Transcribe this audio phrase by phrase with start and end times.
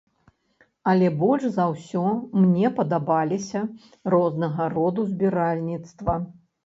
[0.93, 2.05] Але больш за ўсё
[2.45, 3.61] мне падабаліся
[4.15, 6.13] рознага роду збіральніцтва.